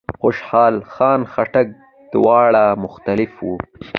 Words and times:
خوشحال 0.21 0.73
خان 0.93 1.21
خټک 1.33 1.67
د 1.73 1.77
دواړو 2.13 2.65
مخالف 2.83 3.31
و. 3.45 3.49